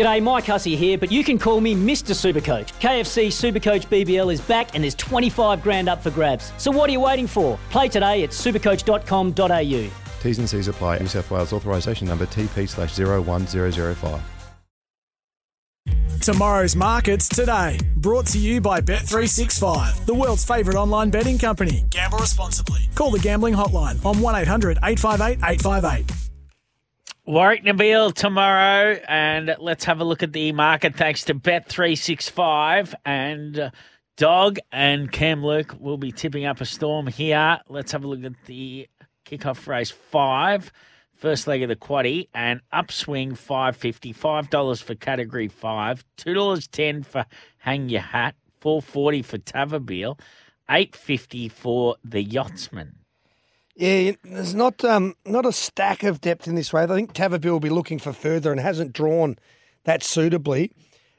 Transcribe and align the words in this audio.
G'day, 0.00 0.22
Mike 0.22 0.46
Hussey 0.46 0.76
here, 0.76 0.96
but 0.96 1.12
you 1.12 1.22
can 1.22 1.38
call 1.38 1.60
me 1.60 1.74
Mr. 1.74 2.14
Supercoach. 2.14 2.72
KFC 2.80 3.26
Supercoach 3.26 3.86
BBL 3.88 4.32
is 4.32 4.40
back 4.40 4.74
and 4.74 4.82
there's 4.82 4.94
25 4.94 5.62
grand 5.62 5.90
up 5.90 6.02
for 6.02 6.10
grabs. 6.10 6.54
So 6.56 6.70
what 6.70 6.88
are 6.88 6.92
you 6.94 7.00
waiting 7.00 7.26
for? 7.26 7.58
Play 7.68 7.90
today 7.90 8.22
at 8.22 8.30
supercoach.com.au. 8.30 9.90
T's 10.22 10.38
and 10.38 10.48
C's 10.48 10.68
apply. 10.68 11.00
New 11.00 11.06
South 11.06 11.30
Wales 11.30 11.52
authorisation 11.52 12.08
number 12.08 12.24
TP 12.24 12.66
slash 12.66 12.98
01005. 12.98 14.22
Tomorrow's 16.22 16.74
markets 16.74 17.28
today. 17.28 17.78
Brought 17.96 18.24
to 18.28 18.38
you 18.38 18.62
by 18.62 18.80
Bet365, 18.80 20.06
the 20.06 20.14
world's 20.14 20.46
favourite 20.46 20.78
online 20.78 21.10
betting 21.10 21.36
company. 21.36 21.84
Gamble 21.90 22.16
responsibly. 22.16 22.88
Call 22.94 23.10
the 23.10 23.18
gambling 23.18 23.52
hotline 23.52 24.02
on 24.06 24.18
1 24.18 24.34
800 24.34 24.78
858 24.82 25.46
858. 25.46 26.19
Warrnambool 27.30 28.12
tomorrow, 28.12 28.98
and 29.06 29.54
let's 29.60 29.84
have 29.84 30.00
a 30.00 30.04
look 30.04 30.24
at 30.24 30.32
the 30.32 30.50
market 30.50 30.96
thanks 30.96 31.22
to 31.26 31.34
Bet365. 31.36 32.92
And 33.04 33.56
uh, 33.56 33.70
Dog 34.16 34.58
and 34.72 35.12
Cam 35.12 35.44
Luke 35.44 35.76
will 35.78 35.96
be 35.96 36.10
tipping 36.10 36.44
up 36.44 36.60
a 36.60 36.64
storm 36.64 37.06
here. 37.06 37.60
Let's 37.68 37.92
have 37.92 38.02
a 38.02 38.08
look 38.08 38.24
at 38.24 38.32
the 38.46 38.88
kickoff 39.24 39.68
race 39.68 39.92
five, 39.92 40.72
first 41.14 41.46
leg 41.46 41.62
of 41.62 41.68
the 41.68 41.76
quaddy 41.76 42.26
and 42.34 42.62
upswing 42.72 43.36
five 43.36 43.76
fifty 43.76 44.12
five 44.12 44.50
dollars 44.50 44.80
for 44.80 44.96
category 44.96 45.46
five, 45.46 46.04
two 46.16 46.34
dollars 46.34 46.66
ten 46.66 47.04
for 47.04 47.26
hang 47.58 47.88
your 47.88 48.00
hat, 48.00 48.34
four 48.60 48.82
forty 48.82 49.22
for 49.22 49.38
Tavabeel, 49.38 50.18
eight 50.68 50.96
fifty 50.96 51.48
for 51.48 51.94
the 52.02 52.24
yachtsman. 52.24 52.99
Yeah, 53.76 54.12
there's 54.24 54.54
not 54.54 54.84
um, 54.84 55.14
not 55.24 55.46
a 55.46 55.52
stack 55.52 56.02
of 56.02 56.20
depth 56.20 56.46
in 56.46 56.54
this 56.54 56.72
race. 56.72 56.90
I 56.90 56.94
think 56.94 57.12
Tavabeel 57.12 57.52
will 57.52 57.60
be 57.60 57.70
looking 57.70 57.98
for 57.98 58.12
further 58.12 58.50
and 58.50 58.60
hasn't 58.60 58.92
drawn 58.92 59.38
that 59.84 60.02
suitably. 60.02 60.72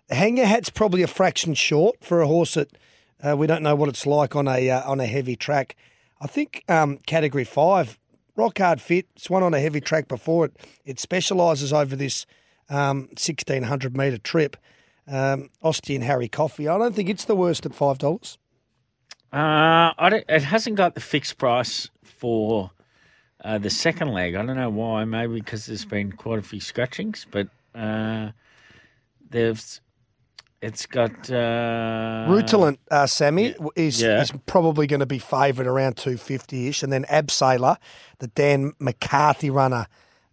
Hanger 0.10 0.46
Hat's 0.46 0.70
probably 0.70 1.02
a 1.02 1.08
fraction 1.08 1.54
short 1.54 2.04
for 2.04 2.22
a 2.22 2.28
horse 2.28 2.56
that 2.56 2.78
uh, 3.24 3.36
we 3.38 3.48
don't 3.48 3.64
know 3.64 3.76
what 3.76 3.90
it's 3.90 4.06
like 4.06 4.36
on 4.36 4.48
a 4.48 4.70
uh, 4.70 4.90
on 4.90 5.00
a 5.00 5.06
heavy 5.06 5.36
track. 5.36 5.76
I 6.20 6.28
think 6.28 6.64
um, 6.68 6.98
category 7.08 7.46
five 7.46 7.98
rock 8.36 8.58
hard 8.58 8.82
fit. 8.82 9.08
It's 9.16 9.30
one 9.30 9.44
on 9.44 9.54
a 9.54 9.60
heavy 9.60 9.82
track 9.82 10.08
before 10.08 10.46
it. 10.46 10.56
It 10.86 11.00
specialises 11.00 11.72
over 11.74 11.96
this 11.96 12.26
um, 12.70 13.08
1600 13.12 13.96
metre 13.96 14.18
trip. 14.18 14.58
Um, 15.08 15.50
Ostian 15.64 16.02
Harry 16.04 16.28
Coffee. 16.28 16.68
I 16.68 16.78
don't 16.78 16.96
think 16.96 17.10
it's 17.10 17.26
the 17.26 17.36
worst 17.36 17.66
at 17.66 17.74
five 17.74 17.98
dollars. 17.98 18.38
Uh, 19.34 19.94
I 19.98 20.10
don't, 20.10 20.26
it 20.28 20.44
hasn't 20.44 20.76
got 20.76 20.96
the 20.96 21.02
fixed 21.02 21.38
price 21.38 21.90
for 22.04 22.72
uh, 23.44 23.58
the 23.58 23.70
second 23.70 24.10
leg. 24.10 24.36
I 24.36 24.46
don't 24.46 24.58
know 24.58 24.70
why. 24.70 25.06
Maybe 25.06 25.36
because 25.36 25.66
there's 25.66 25.86
been 25.86 26.12
quite 26.12 26.40
a 26.40 26.42
few 26.42 26.60
scratchings, 26.60 27.26
but 27.32 27.48
uh, 27.74 28.32
there's 29.30 29.80
it's 30.62 30.86
got 30.86 31.12
uh, 31.32 32.28
Rutilant, 32.30 32.78
uh, 32.92 33.08
Sammy, 33.08 33.56
is, 33.76 34.00
Yeah. 34.00 34.22
is 34.22 34.32
probably 34.46 34.86
going 34.86 35.00
to 35.00 35.08
be 35.08 35.18
favoured 35.18 35.66
around 35.66 35.98
250 35.98 36.68
ish. 36.68 36.84
And 36.84 36.94
then 36.94 37.04
Abseiler, 37.06 37.78
the 38.20 38.28
Dan 38.28 38.74
McCarthy 38.80 39.50
runner, 39.50 39.88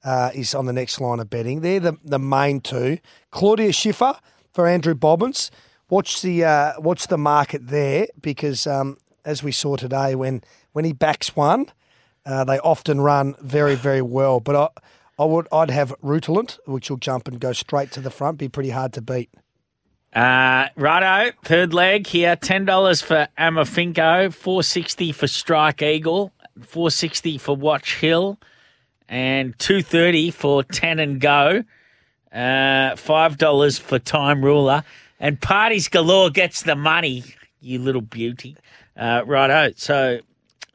uh, 0.04 0.30
is 0.34 0.54
on 0.54 0.66
the 0.66 0.72
next 0.74 1.00
line 1.00 1.18
of 1.20 1.30
betting. 1.30 1.62
They're 1.62 1.80
the, 1.80 1.96
the 2.04 2.18
main 2.18 2.60
two. 2.60 2.98
Claudia 3.30 3.72
Schiffer 3.72 4.18
for 4.52 4.66
Andrew 4.66 4.94
Bobbins. 4.94 5.50
Watch 5.90 6.20
the 6.22 6.44
uh, 6.44 6.72
watch 6.80 7.06
the 7.06 7.18
market 7.18 7.68
there 7.68 8.08
because 8.20 8.66
um, 8.66 8.98
as 9.24 9.42
we 9.42 9.52
saw 9.52 9.76
today, 9.76 10.14
when 10.14 10.42
when 10.72 10.84
he 10.84 10.92
backs 10.92 11.34
one, 11.34 11.66
uh, 12.26 12.44
they 12.44 12.58
often 12.58 13.00
run 13.00 13.34
very 13.40 13.74
very 13.74 14.02
well. 14.02 14.38
But 14.40 14.56
I, 14.56 14.68
I 15.22 15.24
would 15.24 15.48
I'd 15.50 15.70
have 15.70 15.94
Rutilant, 16.02 16.58
which 16.66 16.90
will 16.90 16.98
jump 16.98 17.26
and 17.26 17.40
go 17.40 17.52
straight 17.52 17.90
to 17.92 18.00
the 18.00 18.10
front. 18.10 18.38
Be 18.38 18.48
pretty 18.48 18.70
hard 18.70 18.92
to 18.94 19.00
beat. 19.00 19.30
Uh, 20.12 20.68
righto, 20.76 21.36
third 21.44 21.74
leg 21.74 22.06
here. 22.06 22.36
Ten 22.36 22.64
dollars 22.64 23.02
for 23.02 23.28
Amafinko, 23.38 24.32
four 24.32 24.62
sixty 24.62 25.12
for 25.12 25.26
Strike 25.26 25.82
Eagle, 25.82 26.32
four 26.62 26.90
sixty 26.90 27.38
for 27.38 27.54
Watch 27.54 27.96
Hill, 27.96 28.38
and 29.08 29.58
two 29.58 29.82
thirty 29.82 30.30
for 30.30 30.62
Ten 30.62 30.98
and 30.98 31.20
Go. 31.20 31.64
Uh, 32.32 32.96
five 32.96 33.38
dollars 33.38 33.78
for 33.78 33.98
Time 33.98 34.44
Ruler, 34.44 34.84
and 35.20 35.40
Parties 35.40 35.88
Galore 35.88 36.30
gets 36.30 36.62
the 36.62 36.76
money. 36.76 37.24
You 37.60 37.78
little 37.78 38.02
beauty. 38.02 38.56
Uh, 38.96 39.22
righto, 39.26 39.72
so 39.76 40.20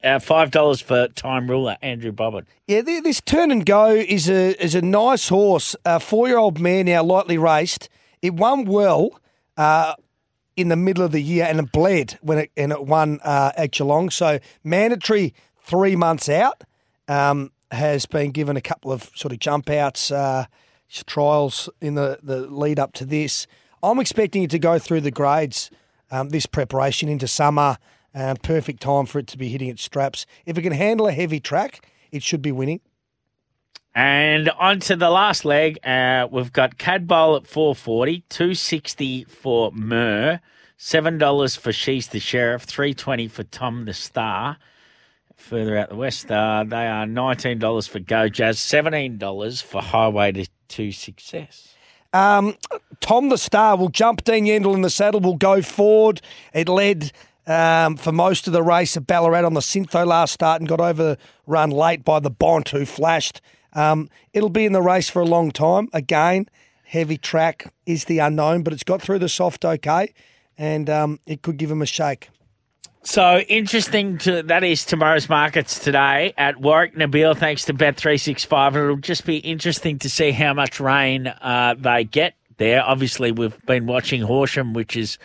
uh, 0.04 0.20
five 0.20 0.52
dollars 0.52 0.82
for 0.82 1.08
Time 1.10 1.50
Ruler, 1.50 1.78
Andrew 1.82 2.12
Bobbin. 2.12 2.46
Yeah, 2.68 2.82
this 2.82 3.22
turn 3.22 3.52
and 3.52 3.66
go 3.66 3.90
is 3.90 4.30
a 4.30 4.62
is 4.64 4.76
a 4.76 4.82
nice 4.82 5.30
horse. 5.30 5.76
A 5.86 6.00
four 6.00 6.28
year 6.28 6.38
old 6.38 6.60
mare 6.60 6.84
now, 6.84 7.04
lightly 7.04 7.38
raced. 7.38 7.90
It 8.22 8.34
won 8.34 8.66
well 8.66 9.20
uh, 9.58 9.96
in 10.56 10.70
the 10.70 10.76
middle 10.76 11.04
of 11.04 11.12
the 11.12 11.22
year 11.22 11.46
and 11.46 11.60
it 11.60 11.72
bled 11.72 12.18
when 12.22 12.38
it 12.38 12.52
and 12.56 12.72
it 12.72 12.86
won 12.86 13.20
uh, 13.24 13.52
at 13.58 13.72
Geelong. 13.72 14.10
So 14.10 14.40
mandatory 14.64 15.34
three 15.62 15.96
months 15.96 16.30
out 16.30 16.64
um, 17.08 17.52
has 17.72 18.06
been 18.06 18.32
given 18.32 18.58
a 18.58 18.62
couple 18.62 18.92
of 18.92 19.10
sort 19.16 19.32
of 19.32 19.40
jump 19.40 19.70
outs 19.70 20.12
uh, 20.12 20.46
trials 21.08 21.70
in 21.82 21.96
the 21.96 22.20
the 22.22 22.42
lead 22.42 22.80
up 22.80 22.94
to 22.94 23.06
this. 23.06 23.48
I'm 23.84 24.00
expecting 24.00 24.44
it 24.44 24.50
to 24.52 24.60
go 24.60 24.80
through 24.80 25.02
the 25.02 25.12
grades. 25.12 25.70
Um, 26.10 26.30
this 26.30 26.46
preparation 26.46 27.10
into 27.10 27.28
summer, 27.28 27.78
uh, 28.16 28.36
perfect 28.42 28.82
time 28.82 29.06
for 29.06 29.20
it 29.20 29.28
to 29.28 29.38
be 29.38 29.50
hitting 29.50 29.68
its 29.68 29.84
straps. 29.84 30.26
If 30.46 30.58
it 30.58 30.62
can 30.62 30.72
handle 30.72 31.08
a 31.08 31.12
heavy 31.12 31.42
track, 31.42 31.86
it 32.10 32.24
should 32.24 32.42
be 32.42 32.54
winning. 32.54 32.80
And 33.94 34.50
on 34.52 34.80
to 34.82 34.96
the 34.96 35.10
last 35.10 35.44
leg, 35.44 35.86
uh, 35.86 36.28
we've 36.32 36.54
got 36.54 36.78
Cad 36.78 37.08
Bowl 37.08 37.36
at 37.36 37.46
440, 37.46 38.24
260 38.30 39.26
for 39.26 39.72
Mur, 39.74 40.40
$7 40.80 41.58
for 41.58 41.74
She's 41.74 42.08
the 42.08 42.20
Sheriff, 42.20 42.64
320 42.64 43.28
for 43.28 43.44
Tom 43.44 43.86
the 43.86 43.94
Star. 43.94 44.58
Further 45.36 45.78
out 45.78 45.90
the 45.90 45.96
west, 45.96 46.32
uh, 46.32 46.64
they 46.66 46.88
are 46.88 47.06
$19 47.06 47.90
for 47.90 48.00
Go 48.00 48.30
Jazz, 48.30 48.60
$17 48.60 49.62
for 49.62 49.82
Highway 49.82 50.32
to, 50.32 50.48
to 50.70 50.92
Success. 50.92 51.76
Um, 52.14 52.56
Tom 53.00 53.30
the 53.30 53.38
Star 53.38 53.76
will 53.76 53.90
jump 53.90 54.24
Dean 54.24 54.46
Yendall 54.46 54.76
in 54.76 54.82
the 54.82 54.90
saddle, 54.90 55.20
will 55.20 55.36
go 55.36 55.62
forward. 55.62 56.22
It 56.54 56.70
led 56.70 57.12
um, 57.48 57.98
for 57.98 58.12
most 58.12 58.48
of 58.48 58.54
the 58.54 58.64
race 58.64 58.96
at 58.96 59.08
Ballarat 59.08 59.46
on 59.46 59.54
the 59.54 59.60
Syntho 59.60 60.06
last 60.06 60.34
start 60.34 60.62
and 60.62 60.70
got 60.70 60.80
overrun 60.80 61.72
late 61.72 62.06
by 62.06 62.20
the 62.20 62.30
Bont 62.30 62.70
who 62.70 62.86
flashed. 62.86 63.42
Um, 63.74 64.10
it'll 64.34 64.50
be 64.50 64.66
in 64.66 64.74
the 64.74 64.82
race 64.82 65.10
for 65.10 65.22
a 65.22 65.26
long 65.26 65.52
time. 65.52 65.90
Again, 65.92 66.48
heavy 66.86 67.18
track 67.18 67.74
is 67.86 68.06
the 68.06 68.20
unknown, 68.20 68.64
but 68.64 68.72
it's 68.72 68.84
got 68.84 69.02
through 69.02 69.20
the 69.20 69.30
soft 69.30 69.66
okay, 69.66 70.14
and 70.58 70.90
um, 70.90 71.20
it 71.26 71.42
could 71.42 71.58
give 71.58 71.72
him 71.72 71.82
a 71.82 71.88
shake. 71.88 72.30
So 73.06 73.40
interesting 73.40 74.18
to 74.20 74.44
that 74.44 74.64
is 74.64 74.86
tomorrow's 74.86 75.28
markets 75.28 75.78
today 75.78 76.34
at 76.38 76.56
Warrnambool, 76.56 77.38
thanks 77.38 77.66
to 77.66 77.74
Bet 77.74 77.98
three 77.98 78.18
six 78.18 78.46
five. 78.46 78.78
It'll 78.78 78.96
just 78.96 79.26
be 79.26 79.38
interesting 79.38 80.00
to 80.00 80.10
see 80.10 80.32
how 80.32 80.54
much 80.54 80.80
rain 80.80 81.28
uh, 81.28 81.76
they 81.78 82.06
get 82.06 82.36
there. 82.58 82.82
Obviously, 82.82 83.34
we've 83.34 83.60
been 83.66 83.88
watching 83.88 84.22
Horsham, 84.22 84.74
which 84.74 84.96
is 84.96 85.18